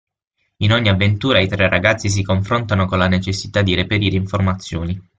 In 0.63 0.71
ogni 0.73 0.89
avventura 0.89 1.39
i 1.41 1.47
tre 1.47 1.69
ragazzi 1.69 2.09
si 2.09 2.23
confrontano 2.23 2.87
con 2.87 2.97
la 2.97 3.07
necessità 3.07 3.61
di 3.61 3.75
reperire 3.75 4.15
informazioni. 4.15 4.99